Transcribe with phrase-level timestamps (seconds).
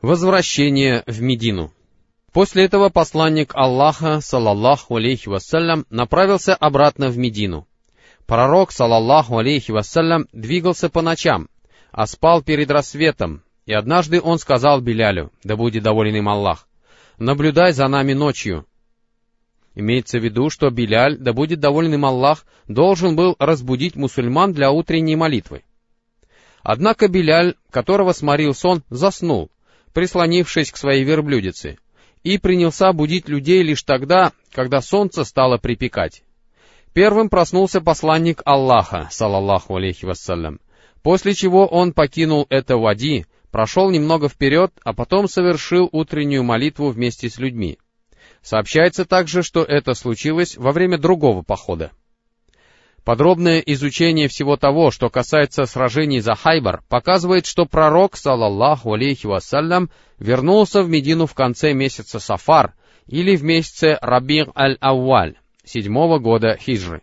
[0.00, 1.72] Возвращение в Медину.
[2.32, 7.66] После этого посланник Аллаха, салаллаху алейхи вассалям, направился обратно в Медину.
[8.24, 11.48] Пророк, салаллаху алейхи вассалям, двигался по ночам,
[11.90, 16.68] а спал перед рассветом, и однажды он сказал Белялю, да будет доволен им Аллах,
[17.18, 18.66] «Наблюдай за нами ночью».
[19.74, 24.70] Имеется в виду, что Беляль, да будет доволен им Аллах, должен был разбудить мусульман для
[24.70, 25.64] утренней молитвы.
[26.62, 29.50] Однако Беляль, которого сморил сон, заснул,
[29.98, 31.76] прислонившись к своей верблюдице,
[32.22, 36.22] и принялся будить людей лишь тогда, когда солнце стало припекать.
[36.92, 40.60] Первым проснулся посланник Аллаха, салаллаху алейхи вассалям,
[41.02, 47.28] после чего он покинул это вади, прошел немного вперед, а потом совершил утреннюю молитву вместе
[47.28, 47.80] с людьми.
[48.40, 51.90] Сообщается также, что это случилось во время другого похода.
[53.08, 59.88] Подробное изучение всего того, что касается сражений за Хайбар, показывает, что пророк, салаллаху алейхи вассалям,
[60.18, 62.74] вернулся в Медину в конце месяца Сафар,
[63.06, 67.00] или в месяце Рабир аль-Ауаль, седьмого года хиджры.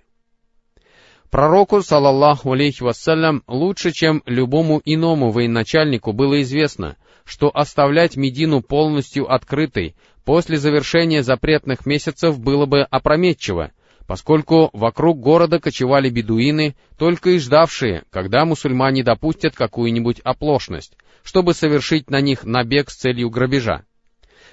[1.31, 9.28] Пророку, салаллаху алейхи вассалям, лучше, чем любому иному военачальнику было известно, что оставлять Медину полностью
[9.33, 13.72] открытой после завершения запретных месяцев было бы опрометчиво,
[14.08, 22.09] поскольку вокруг города кочевали бедуины, только и ждавшие, когда мусульмане допустят какую-нибудь оплошность, чтобы совершить
[22.09, 23.83] на них набег с целью грабежа.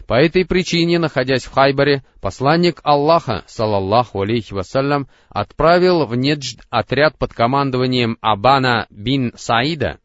[0.07, 7.17] По этой причине, находясь в Хайбаре, посланник Аллаха, салаллаху алейхи вассалям, отправил в Неджд отряд
[7.19, 9.99] под командованием Абана бин Саида,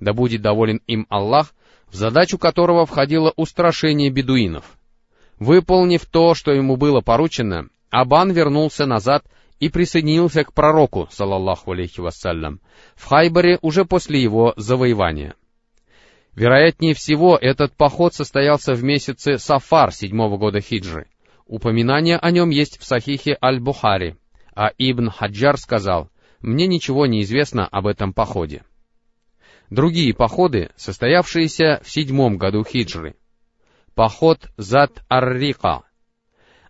[0.00, 1.54] да будет доволен им Аллах,
[1.86, 4.64] в задачу которого входило устрашение бедуинов.
[5.38, 9.24] Выполнив то, что ему было поручено, Абан вернулся назад
[9.60, 12.60] и присоединился к пророку, салаллаху алейхи вассалям,
[12.94, 15.34] в Хайбаре уже после его завоевания.
[16.34, 21.08] Вероятнее всего, этот поход состоялся в месяце Сафар седьмого года хиджры.
[21.46, 24.16] Упоминание о нем есть в Сахихе Аль-Бухари,
[24.54, 26.10] а Ибн Хаджар сказал,
[26.40, 28.64] «Мне ничего не известно об этом походе».
[29.70, 33.16] Другие походы, состоявшиеся в седьмом году хиджры.
[33.94, 35.85] Поход Зат Ар-Рика,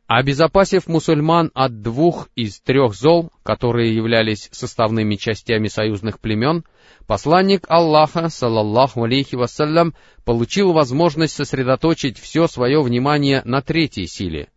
[0.06, 6.65] Обезопасив мусульман от двух из трех зол, которые являлись составными частями союзных племен,
[7.09, 9.94] посланник Аллаха, салаллаху алейхи вассалям,
[10.25, 14.49] получил возможность сосредоточить все свое внимание на третьей силе,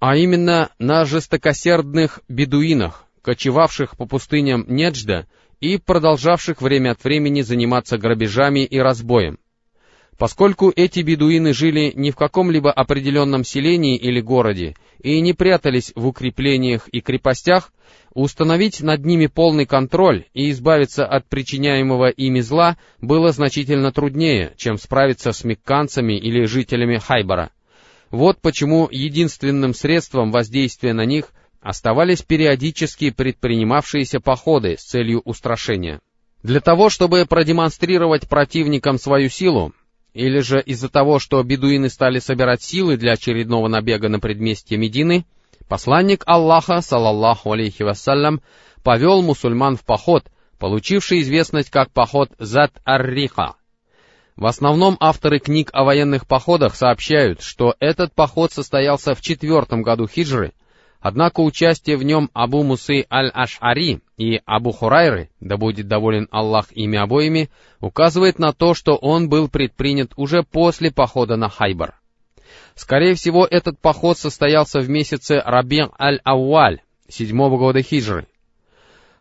[0.00, 5.28] а именно на жестокосердных бедуинах, кочевавших по пустыням Неджда
[5.60, 9.38] и продолжавших время от времени заниматься грабежами и разбоем.
[10.18, 16.08] Поскольку эти бедуины жили не в каком-либо определенном селении или городе и не прятались в
[16.08, 17.72] укреплениях и крепостях,
[18.14, 24.76] установить над ними полный контроль и избавиться от причиняемого ими зла было значительно труднее, чем
[24.76, 27.52] справиться с мекканцами или жителями Хайбара.
[28.10, 31.30] Вот почему единственным средством воздействия на них
[31.60, 36.00] оставались периодически предпринимавшиеся походы с целью устрашения.
[36.42, 39.74] Для того, чтобы продемонстрировать противникам свою силу,
[40.14, 45.26] или же из-за того, что бедуины стали собирать силы для очередного набега на предместье Медины,
[45.68, 48.40] посланник Аллаха, салаллаху алейхи вассалям,
[48.82, 50.24] повел мусульман в поход,
[50.58, 53.54] получивший известность как поход Зат Ар-Риха.
[54.36, 60.06] В основном авторы книг о военных походах сообщают, что этот поход состоялся в четвертом году
[60.06, 60.52] хиджры,
[61.00, 66.98] Однако участие в нем Абу Мусы Аль-Аш'ари и Абу Хурайры, да будет доволен Аллах ими
[66.98, 67.50] обоими,
[67.80, 71.94] указывает на то, что он был предпринят уже после похода на Хайбар.
[72.74, 78.26] Скорее всего, этот поход состоялся в месяце Раби Аль-Ауаль, седьмого года хиджры.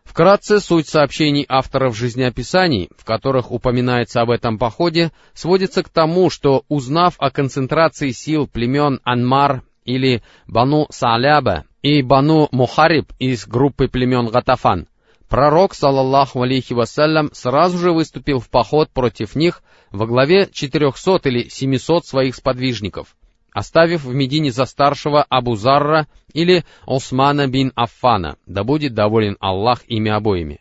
[0.04, 6.64] Вкратце, суть сообщений авторов жизнеописаний, в которых упоминается об этом походе, сводится к тому, что,
[6.70, 14.28] узнав о концентрации сил племен Анмар или Бану Саляба и Бану Мухариб из группы племен
[14.28, 14.88] Гатафан,
[15.30, 21.50] пророк, саллаллаху алейхи вассалям, сразу же выступил в поход против них во главе 400 или
[21.50, 23.16] 700 своих сподвижников,
[23.52, 29.84] оставив в Медине за старшего Абу Зарра или Османа бин Аффана, да будет доволен Аллах
[29.88, 30.60] ими обоими.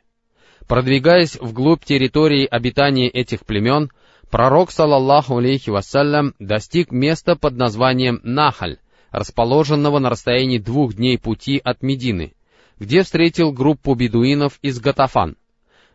[0.68, 3.90] Продвигаясь вглубь территории обитания этих племен,
[4.30, 8.78] пророк, саллаллаху алейхи вассалям, достиг места под названием Нахаль,
[9.16, 12.34] расположенного на расстоянии двух дней пути от Медины,
[12.78, 15.36] где встретил группу бедуинов из Гатафан.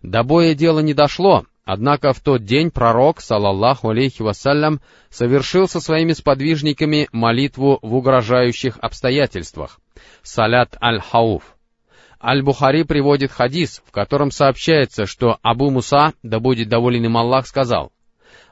[0.02, 4.82] До боя дело не дошло, однако в тот день пророк, салаллаху алейхи вассалям,
[5.12, 9.80] совершил со своими сподвижниками молитву в угрожающих обстоятельствах,
[10.24, 11.44] салят аль-хауф.
[12.20, 17.92] Аль-Бухари приводит хадис, в котором сообщается, что Абу Муса, да будет доволен им Аллах, сказал,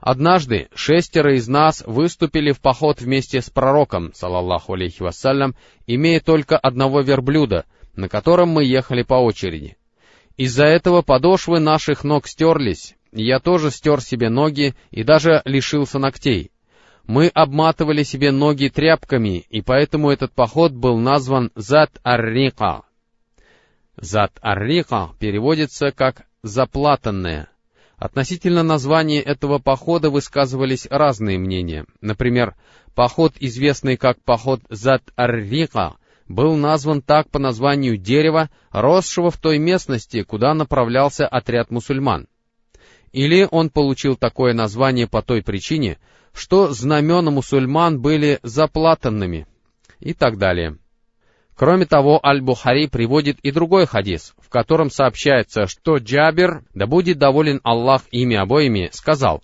[0.02, 5.56] Однажды шестеро из нас выступили в поход вместе с пророком, салаллаху алейхи вассалям,
[5.88, 7.66] имея только одного верблюда,
[7.96, 9.78] на котором мы ехали по очереди.
[10.38, 16.52] Из-за этого подошвы наших ног стерлись, я тоже стер себе ноги и даже лишился ногтей.
[17.06, 22.84] Мы обматывали себе ноги тряпками, и поэтому этот поход был назван Зат Аррика.
[23.98, 27.50] Зат Аррика переводится как «заплатанное».
[28.00, 31.86] Относительно названия этого похода высказывались разные мнения.
[32.00, 32.56] Например,
[32.96, 35.96] поход, известный как поход Зат Аррика,
[36.30, 42.28] был назван так по названию дерева, росшего в той местности, куда направлялся отряд мусульман.
[43.12, 45.98] Или он получил такое название по той причине,
[46.32, 49.46] что знамена мусульман были заплатанными
[50.00, 50.78] и так далее.
[51.60, 57.60] Кроме того, Аль-Бухари приводит и другой хадис, в котором сообщается, что Джабир, да будет доволен
[57.64, 59.44] Аллах ими обоими, сказал,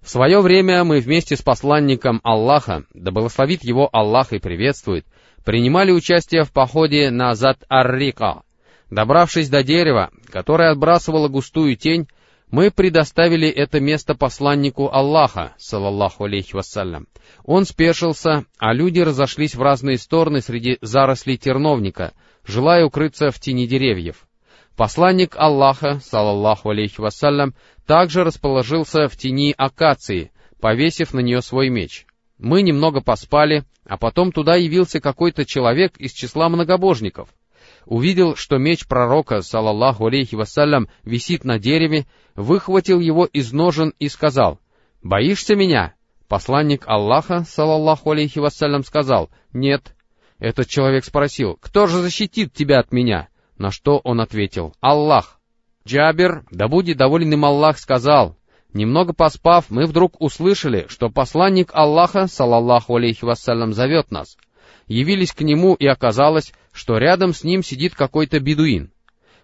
[0.00, 5.04] «В свое время мы вместе с посланником Аллаха, да благословит его Аллах и приветствует,
[5.44, 8.40] принимали участие в походе на Зат-Ар-Рика.
[8.90, 12.08] Добравшись до дерева, которое отбрасывало густую тень,
[12.50, 17.08] мы предоставили это место посланнику Аллаха, салаллаху алейхи вассалям.
[17.44, 22.12] Он спешился, а люди разошлись в разные стороны среди зарослей терновника,
[22.44, 24.26] желая укрыться в тени деревьев.
[24.76, 27.54] Посланник Аллаха, салаллаху алейхи вассалям,
[27.86, 32.06] также расположился в тени акации, повесив на нее свой меч.
[32.38, 37.28] Мы немного поспали, а потом туда явился какой-то человек из числа многобожников.
[37.86, 44.08] Увидел, что меч пророка, салаллаху алейхи вассалям, висит на дереве, выхватил его из ножен и
[44.08, 44.58] сказал,
[45.02, 45.94] «Боишься меня?»
[46.28, 49.94] Посланник Аллаха, салаллаху алейхи вассалям, сказал, «Нет».
[50.38, 53.28] Этот человек спросил, «Кто же защитит тебя от меня?»
[53.58, 55.38] На что он ответил, «Аллах».
[55.86, 58.36] Джабер, да будет доволен им Аллах, сказал,
[58.74, 64.36] Немного поспав, мы вдруг услышали, что посланник Аллаха, салаллаху алейхи вассалям, зовет нас.
[64.86, 68.90] Явились к нему, и оказалось, что рядом с ним сидит какой-то бедуин.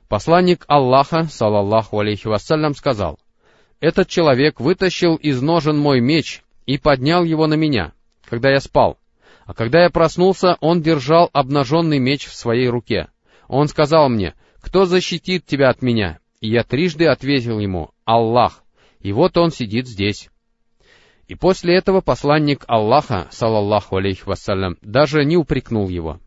[0.08, 3.18] Посланник Аллаха, салаллаху алейхи вассалям, сказал,
[3.80, 7.92] «Этот человек вытащил из ножен мой меч и поднял его на меня,
[8.24, 8.98] когда я спал.
[9.46, 13.08] А когда я проснулся, он держал обнаженный меч в своей руке.
[13.48, 18.62] Он сказал мне, «Кто защитит тебя от меня?» И я трижды ответил ему, «Аллах»
[19.00, 20.28] и вот он сидит здесь.
[21.30, 26.18] И после этого посланник Аллаха, салаллаху алейхи вассалям, даже не упрекнул его.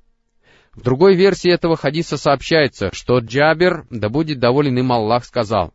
[0.74, 5.74] В другой версии этого хадиса сообщается, что Джабер, да будет доволен им Аллах, сказал,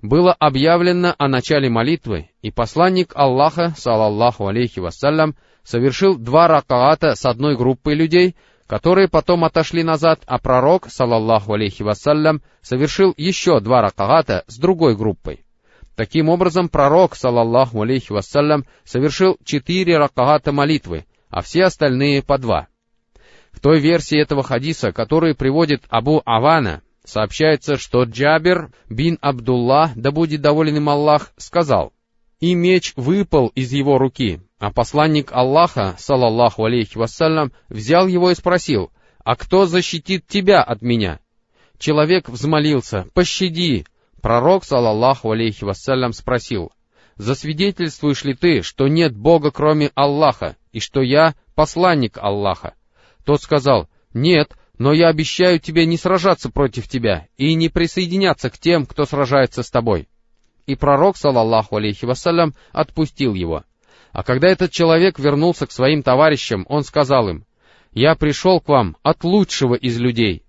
[0.00, 7.26] было объявлено о начале молитвы, и посланник Аллаха, салаллаху алейхи вассалям, совершил два ракаата с
[7.26, 8.36] одной группой людей,
[8.68, 14.94] которые потом отошли назад, а пророк, салаллаху алейхи вассалям, совершил еще два ракаата с другой
[14.94, 15.44] группой.
[15.96, 22.68] Таким образом, пророк, салаллаху алейхи вассалям, совершил четыре ракагата молитвы, а все остальные по два.
[23.52, 30.10] В той версии этого хадиса, который приводит Абу Авана, сообщается, что Джабер бин Абдуллах, да
[30.10, 31.92] будет доволен им Аллах, сказал,
[32.40, 38.34] «И меч выпал из его руки, а посланник Аллаха, салаллаху алейхи вассалям, взял его и
[38.34, 38.90] спросил,
[39.24, 41.20] «А кто защитит тебя от меня?»
[41.78, 43.86] Человек взмолился, «Пощади,
[44.22, 46.70] Пророк, салаллаху алейхи вассалям, спросил,
[47.16, 52.74] «Засвидетельствуешь ли ты, что нет Бога, кроме Аллаха, и что я посланник Аллаха?»
[53.24, 58.58] Тот сказал, «Нет, но я обещаю тебе не сражаться против тебя и не присоединяться к
[58.58, 60.08] тем, кто сражается с тобой».
[60.66, 63.64] И пророк, салаллаху алейхи вассалям, отпустил его.
[64.12, 67.44] А когда этот человек вернулся к своим товарищам, он сказал им,
[67.90, 70.44] «Я пришел к вам от лучшего из людей,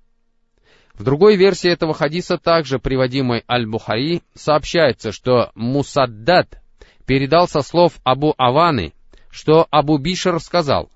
[0.97, 6.61] в другой версии этого хадиса, также приводимой Аль-Бухари, сообщается, что Мусаддад
[7.05, 8.93] передал со слов Абу Аваны,
[9.29, 10.89] что Абу Бишер сказал,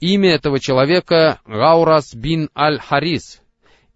[0.00, 3.40] имя этого человека Гаурас бин Аль-Харис.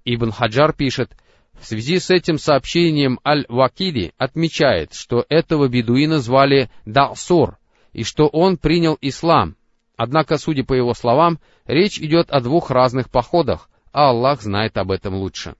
[0.04, 1.12] Ибн Хаджар пишет,
[1.60, 7.56] в связи с этим сообщением Аль-Вакиди отмечает, что этого бедуина звали Дасур,
[7.92, 9.56] и что он принял ислам.
[9.96, 14.90] Однако, судя по его словам, речь идет о двух разных походах, а Аллах знает об
[14.90, 15.54] этом лучше.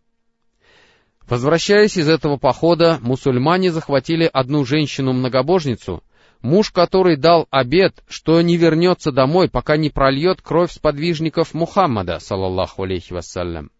[1.29, 6.03] Возвращаясь из этого похода, мусульмане захватили одну женщину-многобожницу,
[6.43, 12.83] муж которой дал обет, что не вернется домой, пока не прольет кровь сподвижников Мухаммада, салаллаху
[12.83, 13.71] алейхи вассалям.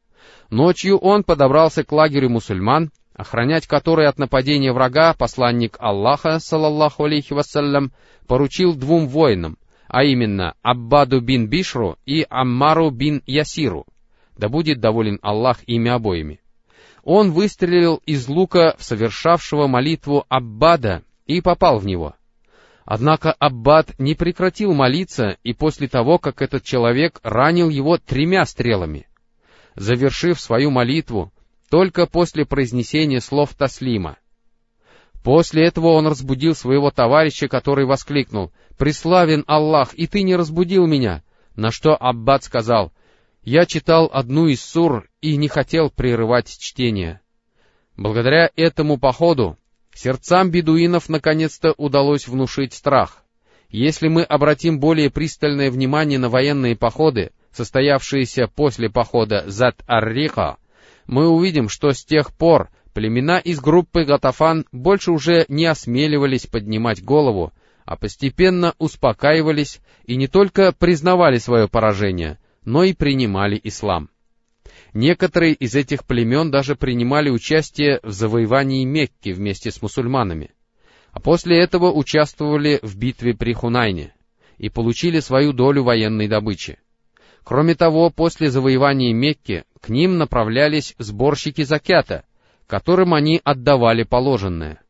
[0.51, 7.33] Ночью он подобрался к лагерю мусульман, охранять который от нападения врага посланник Аллаха, салаллаху алейхи
[7.33, 7.93] вассалям,
[8.29, 13.87] поручил двум воинам, а именно Аббаду бин Бишру и Аммару бин Ясиру
[14.37, 16.41] да будет доволен Аллах ими обоими.
[17.05, 22.15] Он выстрелил из лука в совершавшего молитву Аббада и попал в него.
[22.85, 29.07] Однако Аббат не прекратил молиться и после того, как этот человек ранил его тремя стрелами.
[29.75, 31.33] Завершив свою молитву,
[31.71, 34.19] только после произнесения слов Таслима.
[35.23, 41.23] После этого он разбудил своего товарища, который воскликнул, «Преславен Аллах, и ты не разбудил меня!»
[41.55, 42.93] На что Аббат сказал,
[43.43, 47.21] «Я читал одну из сур и не хотел прерывать чтение».
[47.97, 49.59] Благодаря этому походу
[49.95, 53.25] сердцам бедуинов наконец-то удалось внушить страх.
[53.69, 60.57] Если мы обратим более пристальное внимание на военные походы, состоявшиеся после похода Зат-Ар-Риха,
[61.07, 67.03] мы увидим, что с тех пор племена из группы Гатафан больше уже не осмеливались поднимать
[67.03, 67.53] голову,
[67.85, 74.09] а постепенно успокаивались и не только признавали свое поражение, но и принимали ислам.
[74.95, 80.51] Некоторые из этих племен даже принимали участие в завоевании Мекки вместе с мусульманами,
[81.13, 84.15] а после этого участвовали в битве при Хунайне
[84.59, 86.79] и получили свою долю военной добычи.
[87.43, 92.25] Кроме того, после завоевания Мекки к ним направлялись сборщики закята,
[92.67, 94.81] которым они отдавали положенное.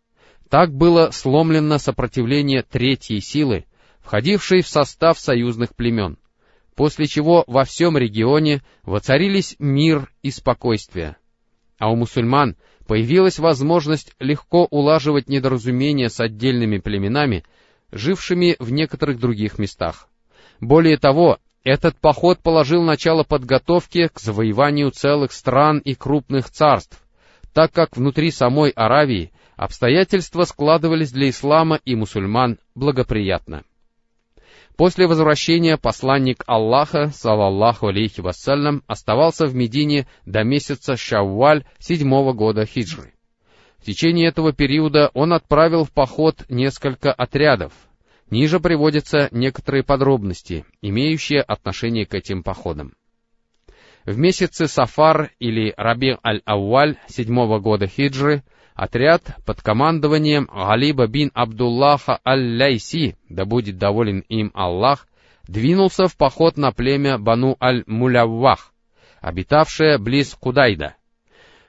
[0.50, 3.64] Так было сломлено сопротивление третьей силы,
[4.00, 6.18] входившей в состав союзных племен
[6.74, 11.16] после чего во всем регионе воцарились мир и спокойствие.
[11.78, 17.44] А у мусульман появилась возможность легко улаживать недоразумения с отдельными племенами,
[17.90, 20.08] жившими в некоторых других местах.
[20.60, 27.02] Более того, этот поход положил начало подготовке к завоеванию целых стран и крупных царств,
[27.52, 33.62] так как внутри самой Аравии обстоятельства складывались для ислама и мусульман благоприятно.
[34.76, 42.64] После возвращения посланник Аллаха, салаллаху алейхи вассалям, оставался в Медине до месяца Шавваль седьмого года
[42.64, 43.12] хиджры.
[43.78, 47.72] В течение этого периода он отправил в поход несколько отрядов.
[48.30, 52.94] Ниже приводятся некоторые подробности, имеющие отношение к этим походам.
[54.04, 58.42] В месяце Сафар или Раби аль-Ауаль седьмого года хиджры
[58.74, 65.06] Отряд под командованием Галиба бин Абдуллаха аль-Ляйси, да будет доволен им Аллах,
[65.46, 68.72] двинулся в поход на племя Бану аль-Муляввах,
[69.20, 70.96] обитавшее близ Кудайда.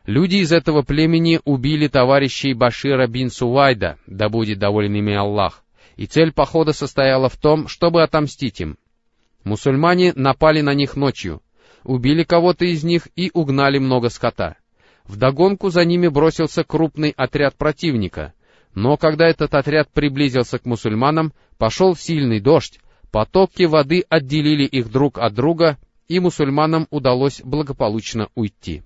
[0.05, 5.63] Люди из этого племени убили товарищей Башира бин Сувайда, да будет доволен ими Аллах,
[5.97, 8.77] и цель похода состояла в том, чтобы отомстить им.
[9.43, 11.41] Мусульмане напали на них ночью,
[11.83, 14.55] убили кого-то из них и угнали много скота—
[15.05, 18.33] Вдогонку за ними бросился крупный отряд противника,
[18.73, 22.79] но когда этот отряд приблизился к мусульманам, пошел сильный дождь,
[23.11, 28.83] потоки воды отделили их друг от друга, и мусульманам удалось благополучно уйти.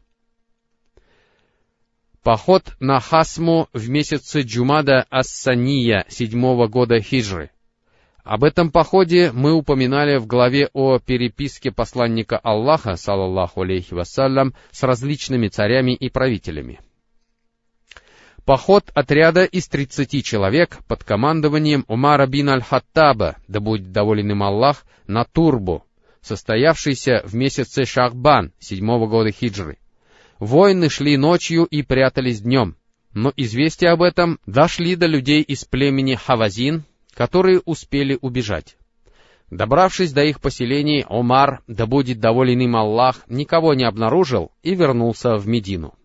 [2.24, 7.52] Поход на Хасму в месяце Джумада Ассания седьмого года хиджры.
[8.28, 14.84] Об этом походе мы упоминали в главе о переписке посланника Аллаха, салаллаху алейхи вассалям, с
[14.84, 16.82] различными царями и правителями.
[18.44, 24.86] Поход отряда из 30 человек под командованием Умара бин аль-Хаттаба, да будет доволен им Аллах,
[25.08, 25.86] на Турбу,
[26.20, 29.78] состоявшийся в месяце Шахбан, седьмого года хиджры.
[30.38, 32.76] Воины шли ночью и прятались днем,
[33.14, 36.84] но известия об этом дошли до людей из племени Хавазин,
[37.18, 38.78] которые успели убежать.
[39.50, 45.36] Добравшись до их поселений, Омар, да будет доволен им Аллах, никого не обнаружил и вернулся
[45.38, 45.96] в Медину.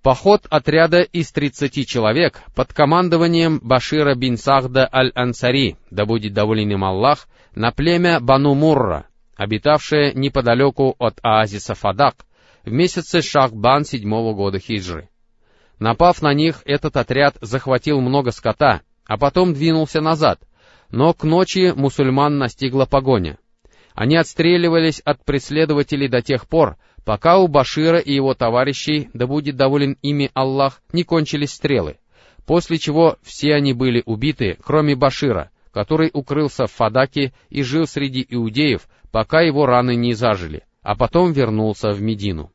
[0.00, 6.82] Поход отряда из 30 человек под командованием Башира бин Сахда аль-Ансари, да будет доволен им
[6.82, 12.24] Аллах, на племя Бану Мурра, обитавшее неподалеку от оазиса Фадак,
[12.64, 15.10] в месяце Шахбан седьмого года хиджры.
[15.78, 20.38] Напав на них, этот отряд захватил много скота а потом двинулся назад,
[20.88, 23.38] но к ночи мусульман настигла погоня.
[23.92, 29.56] Они отстреливались от преследователей до тех пор, пока у Башира и его товарищей, да будет
[29.56, 31.98] доволен ими Аллах, не кончились стрелы,
[32.46, 38.24] после чего все они были убиты, кроме Башира, который укрылся в Фадаке и жил среди
[38.30, 42.52] иудеев, пока его раны не зажили, а потом вернулся в Медину.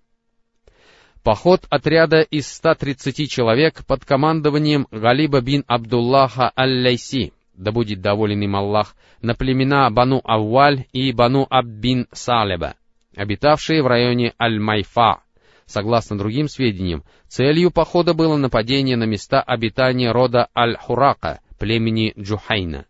[1.25, 8.55] Поход отряда из 130 человек под командованием Галиба бин Абдуллаха аль-Лайси, да будет доволен им
[8.55, 12.75] Аллах, на племена Бану Авваль и Бану Аббин Салеба,
[13.15, 15.23] обитавшие в районе Аль-Майфа.
[15.65, 22.85] Согласно другим сведениям, целью похода было нападение на места обитания рода Аль-Хурака, племени Джухайна.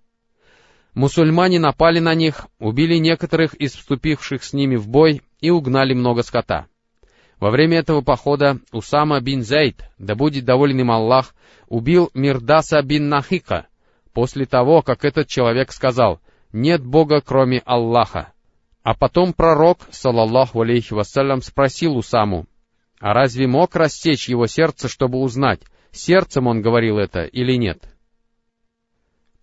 [0.93, 6.21] Мусульмане напали на них, убили некоторых из вступивших с ними в бой и угнали много
[6.21, 6.67] скота.
[7.39, 11.33] Во время этого похода Усама бин Зайд, да будет доволен им Аллах,
[11.67, 13.67] убил Мирдаса бин Нахика,
[14.13, 16.21] после того, как этот человек сказал
[16.53, 18.31] «Нет Бога, кроме Аллаха».
[18.83, 22.45] А потом пророк, саллаллаху алейхи вассалям, спросил Усаму,
[22.99, 25.61] а разве мог растечь его сердце, чтобы узнать,
[25.91, 27.94] сердцем он говорил это или нет?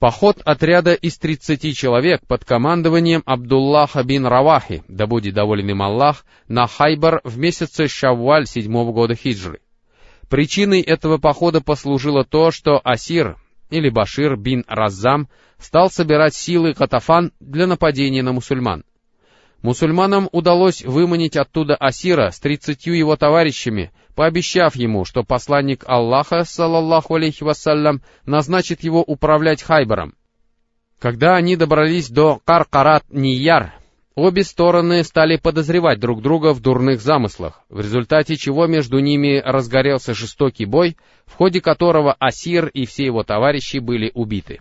[0.02, 6.26] Поход отряда из тридцати человек под командованием Абдуллаха бин Равахи, да будет доволен им Аллах,
[6.48, 9.60] на Хайбар в месяце Шавваль седьмого года хиджры.
[10.28, 13.36] Причиной этого похода послужило то, что Асир,
[13.70, 15.28] или Башир бин Раззам,
[15.58, 18.82] стал собирать силы Катафан для нападения на мусульман.
[19.62, 27.14] Мусульманам удалось выманить оттуда Асира с тридцатью его товарищами, пообещав ему, что посланник Аллаха, саллаллаху
[27.14, 30.14] алейхи вассалям, назначит его управлять Хайбаром.
[30.98, 33.72] Когда они добрались до Каркарат-Нияр,
[34.16, 40.12] обе стороны стали подозревать друг друга в дурных замыслах, в результате чего между ними разгорелся
[40.12, 44.60] жестокий бой, в ходе которого Асир и все его товарищи были убиты.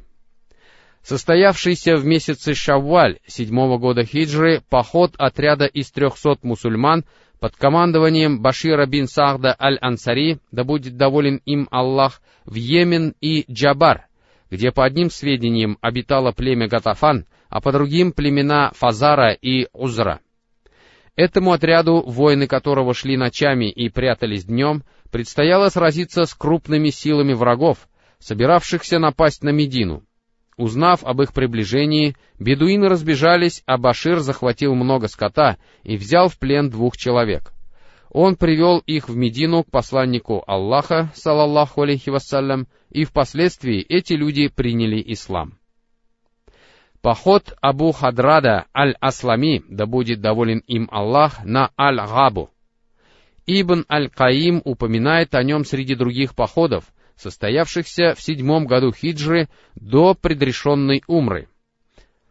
[1.03, 7.05] Состоявшийся в месяце Шавваль седьмого года хиджры поход отряда из трехсот мусульман
[7.39, 14.07] под командованием Башира бин Сахда аль-Ансари, да будет доволен им Аллах, в Йемен и Джабар,
[14.51, 20.19] где по одним сведениям обитало племя Гатафан, а по другим племена Фазара и Узра.
[21.15, 27.89] Этому отряду, воины которого шли ночами и прятались днем, предстояло сразиться с крупными силами врагов,
[28.19, 30.03] собиравшихся напасть на Медину—
[30.61, 36.69] Узнав об их приближении, бедуины разбежались, а Башир захватил много скота и взял в плен
[36.69, 37.51] двух человек.
[38.11, 44.49] Он привел их в Медину к посланнику Аллаха, салаллаху алейхи вассалям, и впоследствии эти люди
[44.49, 45.57] приняли ислам.
[47.01, 52.51] Поход Абу Хадрада аль-Аслами, да будет доволен им Аллах, на Аль-Габу.
[53.47, 56.83] Ибн Аль-Каим упоминает о нем среди других походов,
[57.21, 61.47] состоявшихся в седьмом году хиджры до предрешенной умры.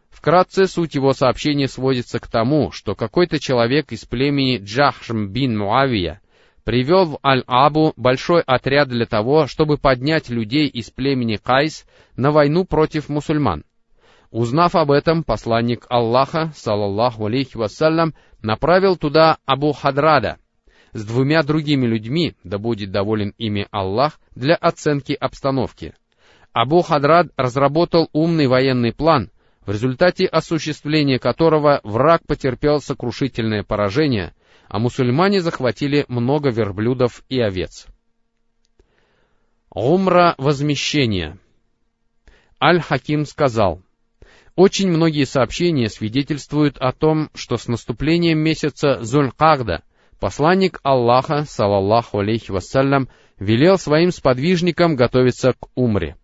[0.09, 6.21] Вкратце суть его сообщения сводится к тому, что какой-то человек из племени Джахшм бин Муавия
[6.63, 12.65] привел в Аль-Абу большой отряд для того, чтобы поднять людей из племени Кайс на войну
[12.65, 13.63] против мусульман.
[14.29, 20.37] Узнав об этом, посланник Аллаха, салаллаху алейхи вассалям, направил туда Абу Хадрада,
[20.93, 25.93] с двумя другими людьми, да будет доволен ими Аллах, для оценки обстановки.
[26.53, 29.31] Абу Хадрад разработал умный военный план,
[29.65, 34.33] в результате осуществления которого враг потерпел сокрушительное поражение,
[34.67, 37.87] а мусульмане захватили много верблюдов и овец.
[39.73, 41.37] Умра возмещения.
[42.61, 43.81] Аль-Хаким сказал,
[44.55, 49.83] очень многие сообщения свидетельствуют о том, что с наступлением месяца Зуль-Кагда
[50.21, 56.15] Посланник Аллаха, салаллаху алейхи вассалям, велел своим сподвижникам готовиться к умре,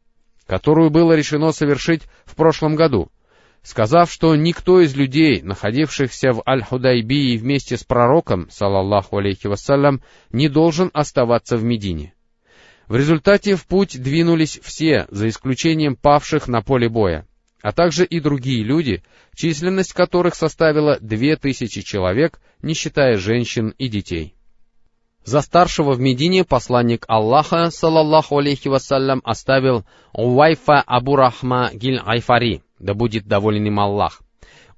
[0.46, 3.12] которую было решено совершить в прошлом году,
[3.64, 10.48] сказав, что никто из людей, находившихся в Аль-Худайбии вместе с пророком, салаллаху алейхи вассалям, не
[10.48, 12.14] должен оставаться в Медине.
[12.88, 17.26] В результате в путь двинулись все, за исключением павших на поле боя
[17.68, 19.04] а также и другие люди,
[19.36, 24.36] численность которых составила две тысячи человек, не считая женщин и детей.
[25.26, 32.62] За старшего в Медине посланник Аллаха, салаллаху алейхи вассалям, оставил Уайфа Абу Рахма Гиль Айфари,
[32.80, 34.22] да будет доволен им Аллах.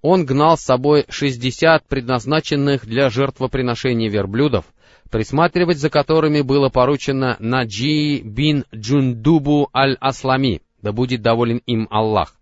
[0.02, 4.66] Он гнал с собой шестьдесят предназначенных для жертвоприношения верблюдов,
[5.12, 12.39] присматривать за которыми было поручено Наджи бин Джундубу аль-Аслами, да будет доволен им Аллах.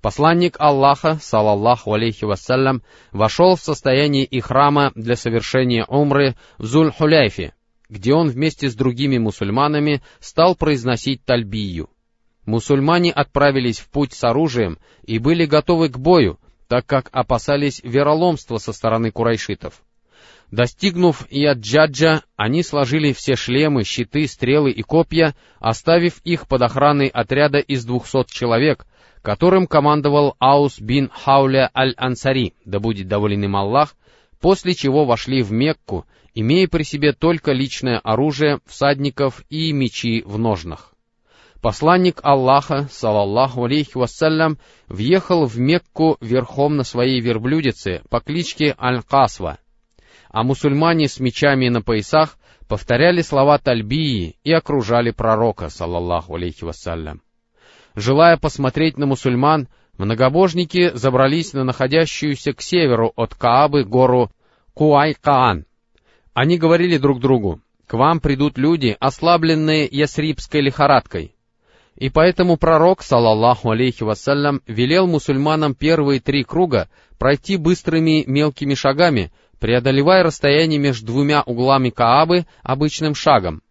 [0.00, 7.52] Посланник Аллаха, салаллаху алейхи вассалям, вошел в состояние ихрама для совершения умры в Зуль-Хуляйфе,
[7.88, 11.88] где он вместе с другими мусульманами стал произносить тальбию.
[12.46, 18.58] Мусульмане отправились в путь с оружием и были готовы к бою, так как опасались вероломства
[18.58, 19.82] со стороны курайшитов.
[20.50, 27.58] Достигнув Ияджаджа, они сложили все шлемы, щиты, стрелы и копья, оставив их под охраной отряда
[27.58, 28.86] из двухсот человек,
[29.20, 33.94] которым командовал Аус бин Хауля аль-Ансари, да будет доволен им Аллах,
[34.40, 40.38] после чего вошли в Мекку, имея при себе только личное оружие, всадников и мечи в
[40.38, 40.94] ножнах.
[41.60, 49.58] Посланник Аллаха, салаллаху алейхи вассалям, въехал в Мекку верхом на своей верблюдице по кличке Аль-Касва,
[50.30, 52.36] а мусульмане с мечами на поясах
[52.68, 57.22] повторяли слова Тальбии и окружали пророка, салаллаху алейхи вассалям.
[57.94, 64.30] Желая посмотреть на мусульман, многобожники забрались на находящуюся к северу от Каабы гору
[64.74, 65.64] Куайкаан.
[66.34, 71.34] Они говорили друг другу, «К вам придут люди, ослабленные ясрибской лихорадкой».
[71.96, 76.88] И поэтому пророк, салаллаху алейхи вассалям, велел мусульманам первые три круга
[77.18, 83.62] пройти быстрыми мелкими шагами, преодолевая расстояние между двумя углами Каабы обычным шагом.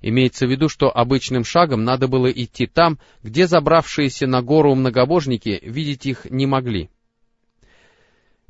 [0.00, 5.60] Имеется в виду, что обычным шагом надо было идти там, где забравшиеся на гору многобожники
[5.62, 6.90] видеть их не могли.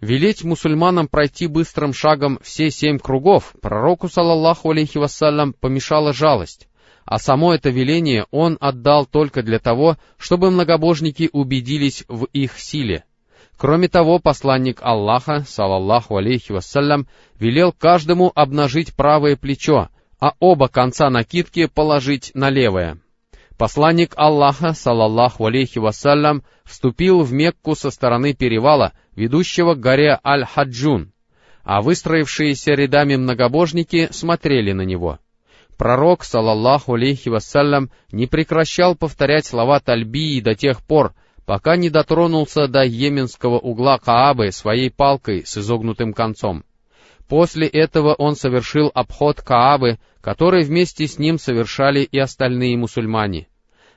[0.01, 6.69] Велеть мусульманам пройти быстрым шагом все семь кругов пророку, салаллаху алейхи вассалям, помешала жалость,
[7.07, 13.05] а само это веление он отдал только для того, чтобы многобожники убедились в их силе—
[13.57, 17.07] Кроме того, посланник Аллаха, салаллаху алейхи вассалям,
[17.39, 19.89] велел каждому обнажить правое плечо,
[20.21, 22.99] а оба конца накидки положить на левое.
[23.57, 31.13] Посланник Аллаха, салаллаху алейхи вассалям, вступил в Мекку со стороны перевала, ведущего к горе Аль-Хаджун,
[31.65, 35.19] а выстроившиеся рядами многобожники смотрели на него.
[35.79, 41.15] Пророк, салаллаху алейхи вассалям, не прекращал повторять слова Тальбии до тех пор,
[41.47, 46.65] пока не дотронулся до йеменского угла Каабы своей палкой с изогнутым концом.
[47.29, 53.49] После этого он совершил обход Каабы, который вместе с ним совершали и остальные мусульмане.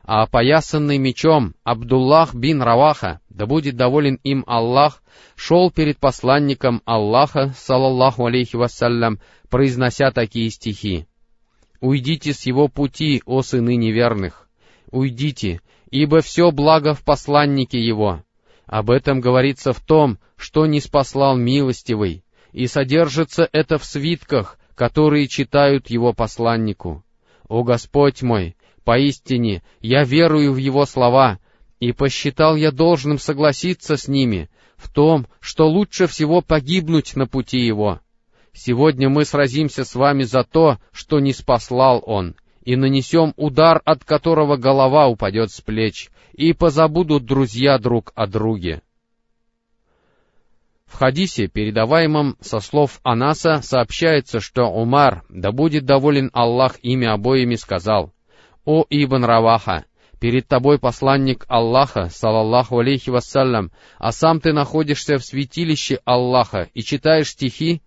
[0.04, 5.04] А опоясанный мечом Абдуллах бин Раваха, да будет доволен им Аллах,
[5.36, 11.06] шел перед посланником Аллаха, салаллаху алейхи вассалям, произнося такие стихи.
[11.80, 14.50] «Уйдите с его пути, о сыны неверных!
[14.92, 18.24] Уйдите, ибо все благо в посланнике его.
[18.66, 25.28] Об этом говорится в том, что не спаслал милостивый, и содержится это в свитках, которые
[25.28, 27.04] читают его посланнику.
[27.48, 31.40] О Господь мой, поистине, я верую в его слова,
[31.80, 37.60] и посчитал я должным согласиться с ними в том, что лучше всего погибнуть на пути
[37.60, 38.00] его.
[38.54, 44.04] Сегодня мы сразимся с вами за то, что не спаслал он, и нанесем удар, от
[44.04, 48.82] которого голова упадет с плеч, и позабудут друзья друг о друге.
[50.86, 57.56] В хадисе, передаваемом со слов Анаса, сообщается, что Умар, да будет доволен Аллах ими обоими,
[57.56, 58.12] сказал,
[58.66, 59.86] «О Ибн Раваха,
[60.20, 66.82] перед тобой посланник Аллаха, салаллаху алейхи вассалям, а сам ты находишься в святилище Аллаха и
[66.82, 67.82] читаешь стихи?»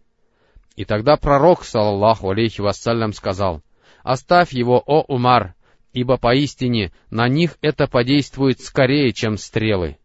[0.76, 3.62] И тогда пророк, салаллаху алейхи вассалям, сказал,
[4.02, 5.54] Оставь его, о Умар,
[5.92, 9.98] ибо поистине на них это подействует скорее, чем стрелы.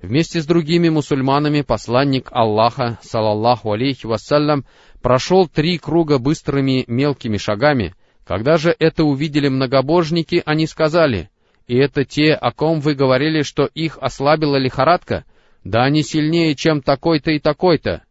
[0.00, 4.64] Вместе с другими мусульманами посланник Аллаха, салаллаху алейхи вассалям,
[5.02, 7.94] прошел три круга быстрыми мелкими шагами.
[8.24, 11.30] Когда же это увидели многобожники, они сказали,
[11.66, 15.24] «И это те, о ком вы говорили, что их ослабила лихорадка?
[15.64, 18.02] Да они сильнее, чем такой-то и такой-то».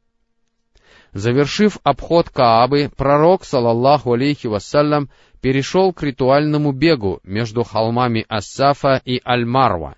[1.14, 5.10] Завершив обход Каабы, пророк, салаллаху алейхи вассалям,
[5.42, 9.96] перешел к ритуальному бегу между холмами Ассафа и Аль-Марва.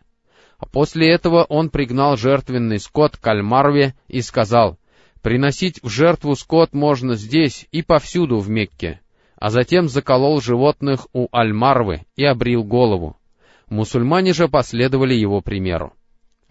[0.58, 4.78] А после этого он пригнал жертвенный скот к Аль-Марве и сказал,
[5.22, 9.02] «Приносить в жертву скот можно здесь и повсюду в Мекке»,
[9.38, 13.18] а затем заколол животных у Аль-Марвы и обрил голову.
[13.70, 15.94] Мусульмане же последовали его примеру.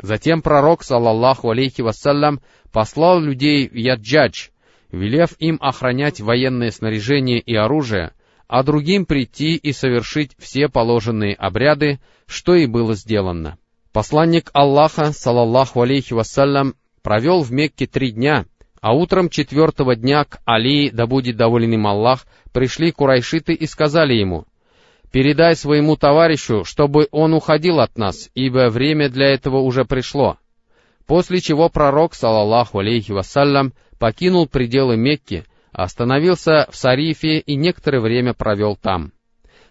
[0.03, 2.41] Затем пророк, салаллаху алейхи вассалям,
[2.73, 4.49] послал людей в Яджадж,
[4.93, 8.13] велев им охранять военное снаряжение и оружие,
[8.49, 13.59] а другим прийти и совершить все положенные обряды, что и было сделано.
[13.93, 18.47] Посланник Аллаха, салаллаху алейхи вассалям, провел в Мекке три дня,
[18.81, 24.15] а утром четвертого дня к Али, да будет доволен им Аллах, пришли курайшиты и сказали
[24.15, 24.47] ему,
[25.13, 30.39] «Передай своему товарищу, чтобы он уходил от нас, ибо время для этого уже пришло».
[31.07, 38.33] После чего пророк, салаллаху алейхи вассалям, покинул пределы Мекки, остановился в Сарифе и некоторое время
[38.33, 39.13] провел там.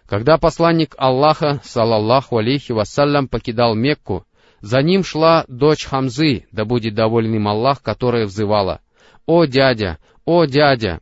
[0.06, 4.24] Когда посланник Аллаха, салаллаху алейхи вассалям, покидал Мекку,
[4.60, 8.80] за ним шла дочь Хамзы, да будет доволен им Аллах, которая взывала,
[9.26, 9.98] «О, дядя!
[10.24, 11.00] О, дядя!»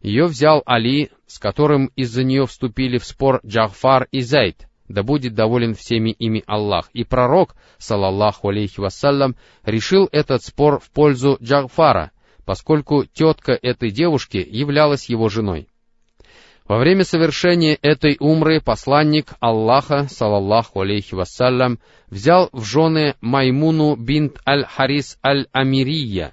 [0.00, 5.34] Ее взял Али, с которым из-за нее вступили в спор Джахфар и Зайд, да будет
[5.34, 6.90] доволен всеми ими Аллах.
[6.92, 12.12] И пророк, салаллаху алейхи вассалям, решил этот спор в пользу Джахфара,
[12.48, 15.68] поскольку тетка этой девушки являлась его женой.
[16.66, 24.38] Во время совершения этой умры посланник Аллаха, салаллаху алейхи вассалям, взял в жены Маймуну бинт
[24.48, 26.32] аль-Харис аль-Амирия.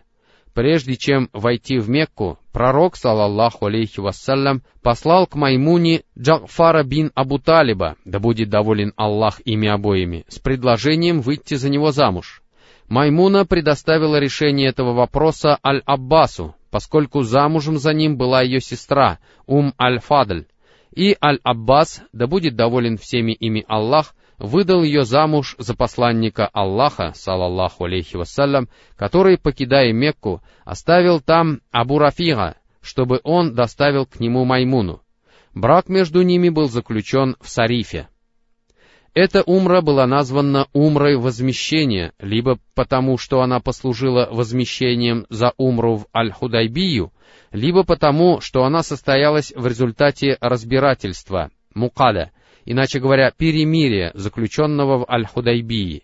[0.53, 7.39] Прежде чем войти в Мекку, пророк, салаллаху алейхи вассалям, послал к Маймуне Джафара бин Абу
[7.39, 12.41] Талиба, да будет доволен Аллах ими обоими, с предложением выйти за него замуж.
[12.87, 20.45] Маймуна предоставила решение этого вопроса Аль-Аббасу, поскольку замужем за ним была ее сестра, Ум Аль-Фадль,
[20.95, 27.85] и Аль-Аббас, да будет доволен всеми ими Аллах, выдал ее замуж за посланника Аллаха, салаллаху
[27.85, 35.01] алейхи вассалям, который, покидая Мекку, оставил там Абу Рафига, чтобы он доставил к нему Маймуну.
[35.53, 38.09] Брак между ними был заключен в Сарифе.
[39.15, 46.07] Эта умра была названа умрой возмещения, либо потому, что она послужила возмещением за умру в
[46.13, 47.13] Аль-Худайбию,
[47.53, 52.31] либо потому, что она состоялась в результате разбирательства, мукада,
[52.65, 56.03] иначе говоря, перемирия, заключенного в Аль-Худайбии.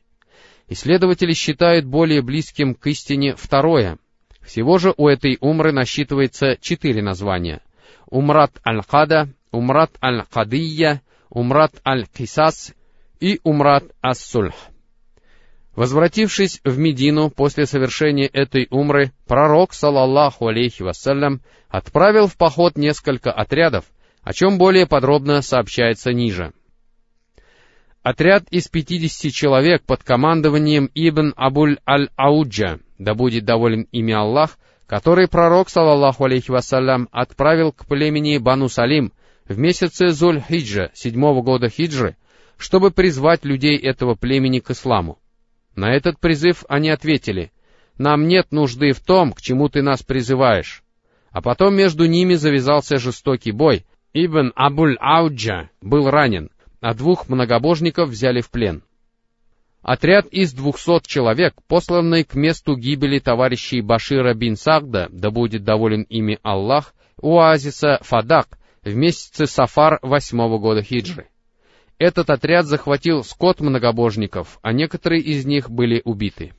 [0.70, 3.98] Исследователи считают более близким к истине второе.
[4.40, 7.60] Всего же у этой умры насчитывается четыре названия.
[8.10, 12.74] Умрат Аль-Када, Умрат Аль-Кадия, Умрат Аль-Кисас
[13.22, 14.56] и Умрат Ас-Сульх.
[15.76, 23.32] Возвратившись в Медину после совершения этой умры, пророк, салаллаху алейхи вассалям, отправил в поход несколько
[23.32, 23.86] отрядов,
[24.22, 26.52] о чем более подробно сообщается ниже.
[28.04, 34.58] Отряд из 50 человек под командованием Ибн Абуль Аль-Ауджа, да будет доволен ими Аллах,
[34.88, 39.14] который пророк, салаллаху алейхи вассалям, отправил к племени Бану Салим
[39.48, 42.18] в месяце Зуль-Хиджа, седьмого года хиджры,
[42.62, 45.20] чтобы призвать людей этого племени к исламу.
[45.76, 47.52] На этот призыв они ответили,
[47.98, 50.84] «Нам нет нужды в том, к чему ты нас призываешь».
[51.32, 53.86] А потом между ними завязался жестокий бой.
[54.14, 56.50] Ибн Абуль-Ауджа был ранен,
[56.82, 58.84] а двух многобожников взяли в плен.
[59.82, 66.04] Отряд из двухсот человек, посланный к месту гибели товарищей Башира бин Сагда, да будет доволен
[66.04, 71.31] ими Аллах, у оазиса Фадак, в месяце Сафар восьмого года хиджры.
[72.02, 76.52] Этот отряд захватил скот многобожников, а некоторые из них были убиты.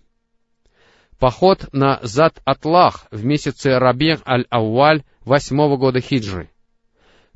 [1.18, 6.48] Поход на Зат-Атлах в месяце Рабир аль-Ауаль восьмого года хиджры.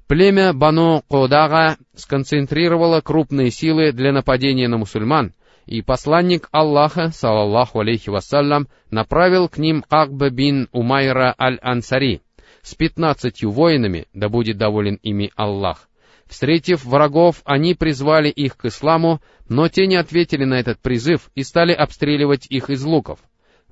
[0.07, 5.33] Племя Бану Кодага сконцентрировало крупные силы для нападения на мусульман,
[5.65, 12.21] и посланник Аллаха, салаллаху алейхи вассалям, направил к ним Акба бин Умайра аль-Ансари
[12.63, 15.89] с пятнадцатью воинами, да будет доволен ими Аллах,
[16.27, 21.43] Встретив врагов, они призвали их к исламу, но те не ответили на этот призыв и
[21.43, 23.21] стали обстреливать их из луков,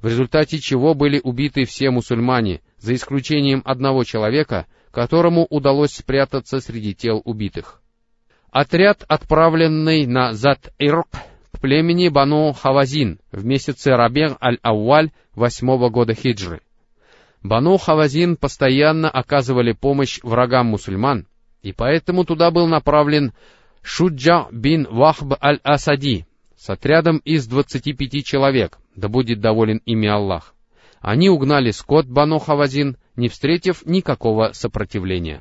[0.01, 6.95] в результате чего были убиты все мусульмане, за исключением одного человека, которому удалось спрятаться среди
[6.95, 7.83] тел убитых.
[8.51, 11.09] Отряд, отправленный на Зат-Ирк
[11.51, 16.61] к племени Бану Хавазин в месяце Рабег аль-Ауаль восьмого года хиджры.
[17.43, 21.27] Бану Хавазин постоянно оказывали помощь врагам мусульман,
[21.65, 23.33] и поэтому туда был направлен
[23.83, 30.55] Шуджа бин Вахб аль-Асади с отрядом из двадцати пяти человек, да будет доволен ими Аллах.
[31.01, 35.41] Они угнали скот Бану Хавазин, не встретив никакого сопротивления.